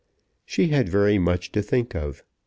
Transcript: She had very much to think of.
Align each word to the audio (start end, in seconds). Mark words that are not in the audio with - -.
She 0.47 0.69
had 0.69 0.89
very 0.89 1.19
much 1.19 1.51
to 1.51 1.61
think 1.61 1.93
of. 1.93 2.23